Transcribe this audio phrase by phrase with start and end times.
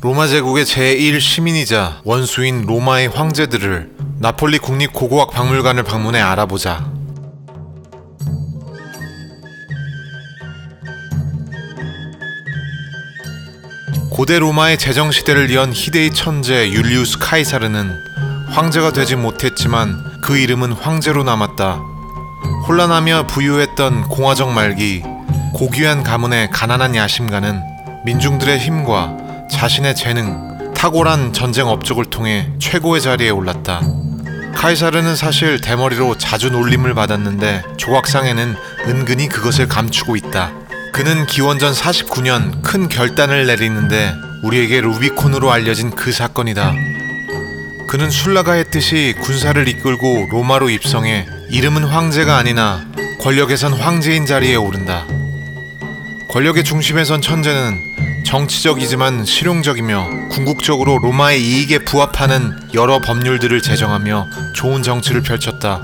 [0.00, 3.90] 로마 제국의 제1 시민이자 원수인 로마의 황제들을
[4.20, 6.88] 나폴리 국립고고학 박물관을 방문해 알아보자.
[14.12, 17.90] 고대 로마의 제정 시대를 이은 희대의 천재 율리우스 카이사르는
[18.50, 21.80] 황제가 되지 못했지만 그 이름은 황제로 남았다.
[22.68, 25.02] 혼란하며 부유했던 공화정 말기
[25.54, 27.60] 고귀한 가문의 가난한 야심가는
[28.04, 33.80] 민중들의 힘과 자신의 재능, 탁월한 전쟁 업적을 통해 최고의 자리에 올랐다.
[34.54, 40.52] 카이사르는 사실 대머리로 자주 놀림을 받았는데 조각상에는 은근히 그것을 감추고 있다.
[40.92, 44.12] 그는 기원전 49년 큰 결단을 내리는데
[44.42, 46.74] 우리에게 루비콘으로 알려진 그 사건이다.
[47.88, 52.84] 그는 술라가의 뜻이 군사를 이끌고 로마로 입성해 이름은 황제가 아니나
[53.20, 55.06] 권력에선 황제인 자리에 오른다.
[56.30, 57.87] 권력의 중심에 선 천재는
[58.28, 65.80] 정치적이지만 실용적이며 궁극적으로 로마의 이익에 부합하는 여러 법률들을 제정하며 좋은 정치를 펼쳤다.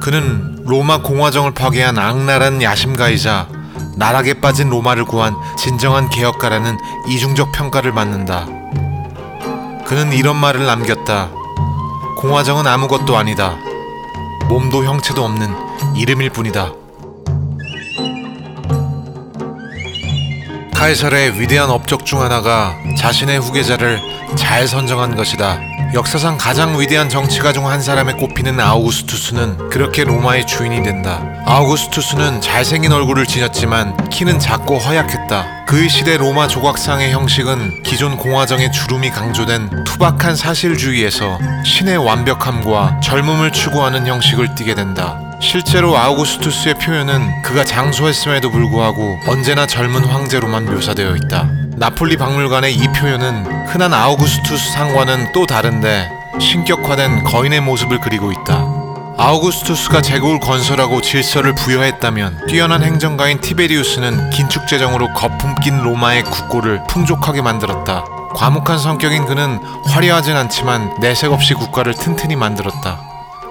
[0.00, 3.48] 그는 로마 공화정을 파괴한 악랄한 야심가이자
[3.96, 6.78] 나락에 빠진 로마를 구한 진정한 개혁가라는
[7.08, 8.46] 이중적 평가를 받는다.
[9.84, 11.30] 그는 이런 말을 남겼다.
[12.18, 13.56] 공화정은 아무것도 아니다.
[14.48, 15.52] 몸도 형체도 없는
[15.96, 16.70] 이름일 뿐이다.
[20.78, 24.00] 카이사르의 위대한 업적 중 하나가 자신의 후계자를
[24.36, 25.58] 잘 선정한 것이다.
[25.92, 31.20] 역사상 가장 위대한 정치가 중 한 사람에 꼽히는 아우구스투스는 그렇게 로마의 주인이 된다.
[31.46, 35.64] 아우구스투스는 잘생긴 얼굴을 지녔지만 키는 작고 허약했다.
[35.66, 44.06] 그의 시대 로마 조각상의 형식은 기존 공화정의 주름이 강조된 투박한 사실주의에서 신의 완벽함과 젊음을 추구하는
[44.06, 45.18] 형식을 띠게 된다.
[45.40, 51.48] 실제로 아우구스투스의 표현은 그가 장소했음에도 불구하고 언제나 젊은 황제로만 묘사되어 있다.
[51.76, 58.66] 나폴리 박물관의 이 표현은 흔한 아우구스투스 상과는 또 다른데 신격화된 거인의 모습을 그리고 있다.
[59.16, 67.42] 아우구스투스가 제국을 건설하고 질서를 부여했다면 뛰어난 행정가인 티베리우스는 긴축 재정으로 거품 낀 로마의 국고를 풍족하게
[67.42, 68.04] 만들었다.
[68.34, 73.00] 과묵한 성격인 그는 화려하진 않지만 내색 없이 국가를 튼튼히 만들었다.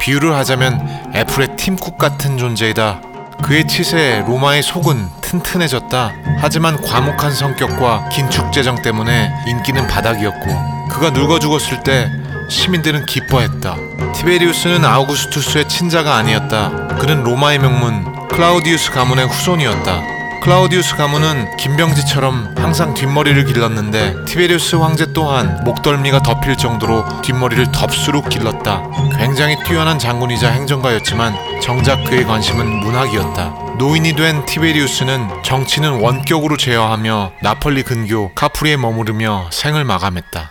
[0.00, 3.00] 비유를 하자면 애플의 팀쿡 같은 존재이다.
[3.42, 6.12] 그의 치세에 로마의 속은 튼튼해졌다.
[6.38, 12.10] 하지만 과묵한 성격과 긴축 재정 때문에 인기는 바닥이었고 그가 늙어 죽었을 때
[12.50, 13.76] 시민들은 기뻐했다.
[14.14, 16.98] 티베리우스는 아우구스투스의 친자가 아니었다.
[16.98, 20.13] 그는 로마의 명문 클라우디우스 가문의 후손이었다.
[20.44, 28.82] 클라우디우스 가문은 김병지처럼 항상 뒷머리를 길렀는데 티베리우스 황제 또한 목덜미가 덮일 정도로 뒷머리를 덥수룩 길렀다.
[29.16, 33.54] 굉장히 뛰어난 장군이자 행정가였지만 정작 그의 관심은 문학이었다.
[33.78, 40.50] 노인이 된 티베리우스는 정치는 원격으로 제어하며 나폴리 근교 카프리에 머무르며 생을 마감했다.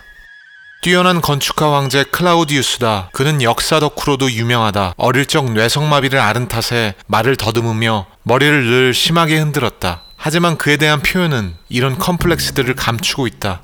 [0.82, 3.10] 뛰어난 건축가 황제 클라우디우스다.
[3.12, 4.94] 그는 역사 덕후로도 유명하다.
[4.96, 10.00] 어릴 적 뇌성마비를 앓은 탓에 말을 더듬으며 머리를 늘 심하게 흔들었다.
[10.16, 13.60] 하지만 그에 대한 표현은 이런 컴플렉스들을 감추고 있다.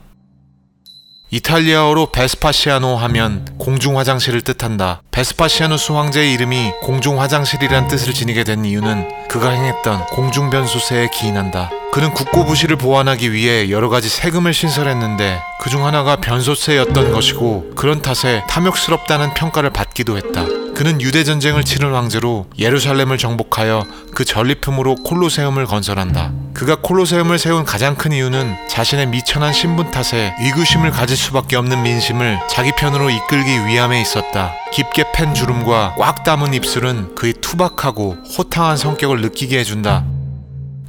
[1.31, 5.00] 이탈리아어로 vespasiano 하면 공중 화장실을 뜻한다.
[5.12, 11.70] 베스파시아누스 황제의 이름이 공중 화장실이란 뜻을 지니게 된 이유는 그가 행했던 공중 변소세에 기인한다.
[11.93, 18.43] 그는 국고 부실을 보완하기 위해 여러 가지 세금을 신설했는데 그중 하나가 변소세였던 것이고 그런 탓에
[18.50, 20.59] 탐욕스럽다는 평가를 받기도 했다.
[20.75, 26.32] 그는 유대 전쟁을 치른 황제로 예루살렘을 정복하여 그 전리품으로 콜로세움을 건설한다.
[26.54, 32.41] 그가 콜로세움을 세운 가장 큰 이유는 자신의 미천한 신분 탓에 의구심을 가질 수밖에 없는 민심을
[32.48, 34.54] 자기 편으로 이끌기 위함에 있었다.
[34.72, 40.04] 깊게 팬 주름과 꽉 다문 입술은 그의 투박하고 호탕한 성격을 느끼게 해준다.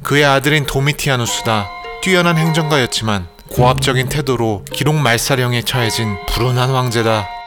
[0.02, 1.68] 그의 아들인 도미티아누스다.
[2.02, 7.41] 뛰어난 행정가였지만 고압적인 태도로 기록 말살형에 처해진 불운한 황제다.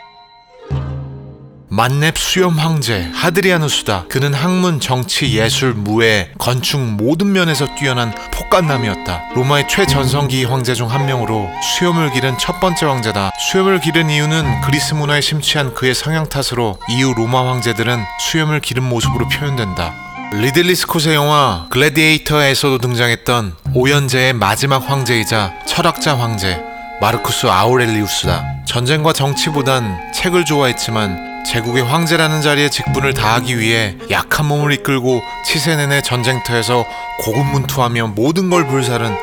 [1.75, 4.05] 만렙 수염 황제 하드리아누스다.
[4.07, 9.33] 그는 학문, 정치, 예술, 무예, 건축 모든 면에서 뛰어난 폭간남이었다.
[9.35, 13.31] 로마의 최전성기 황제 중 한 명으로 수염을 기른 첫 번째 황제다.
[13.37, 19.27] 수염을 기른 이유는 그리스 문화에 심취한 그의 성향 탓으로 이후 로마 황제들은 수염을 기른 모습으로
[19.27, 19.93] 표현된다.
[20.31, 26.61] 리들리 스콧의 영화 글래디에이터에서도 등장했던 오현제의 마지막 황제이자 철학자 황제
[27.01, 28.45] 마르쿠스 아우렐리우스다.
[28.65, 36.85] 전쟁과 정치보단 책을 좋아했지만 제국의 황제라는 자리에 직분을 다하기 위해 약한 몸을 이끌고 치세내내 전쟁터에서
[37.19, 39.15] 고군분투하며 모든 걸 불사른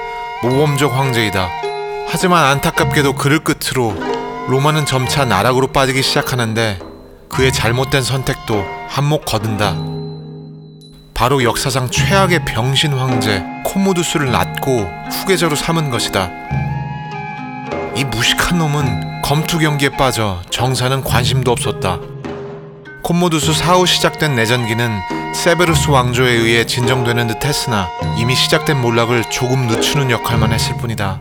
[0.43, 1.49] 모범적 황제이다.
[2.09, 3.95] 하지만 안타깝게도 그를 끝으로
[4.49, 6.79] 로마는 점차 나락으로 빠지기 시작하는데
[7.29, 9.77] 그의 잘못된 선택도 한몫 거둔다.
[11.15, 16.31] 바로 역사상 최악의 병신 황제 코모두스를 낳고 후계자로 삼은 것이다.
[17.94, 21.99] 이이 무식한 놈은 검투 경기에 빠져 정사는 관심도 없었다.
[23.03, 25.00] 콤모두스 사후 시작된 내전기는
[25.35, 31.21] 세베루스 왕조에 의해 진정되는 듯 했으나 이미 시작된 몰락을 조금 늦추는 역할만 했을 뿐이다.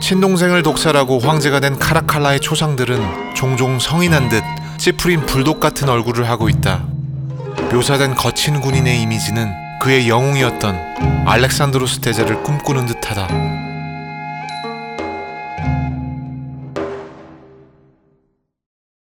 [0.00, 4.42] 친동생을 독살하고 황제가 된 카라칼라의 초상들은 종종 성인한 듯
[4.76, 6.84] 찌푸린 불독 같은 얼굴을 하고 있다.
[7.72, 13.63] 묘사된 거친 군인의 이미지는 그의 영웅이었던 알렉산드로스 대제를 꿈꾸는 듯하다.